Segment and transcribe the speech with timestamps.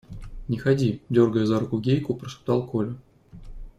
[0.49, 2.95] –Не ходи,– дергая за руку Гейку, прошептал Коля.